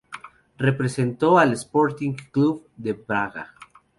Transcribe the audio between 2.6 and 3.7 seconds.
de Braga.